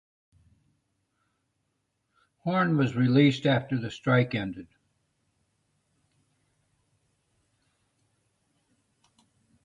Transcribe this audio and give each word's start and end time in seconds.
Horn 2.39 2.75
was 2.75 2.95
released 2.95 3.45
after 3.45 3.77
the 3.77 3.91
strike 3.91 4.33
ended. 4.33 4.67